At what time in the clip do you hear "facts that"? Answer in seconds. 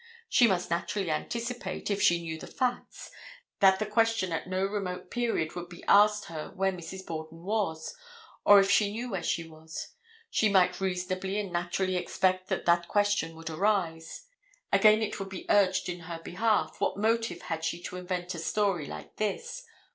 2.47-3.77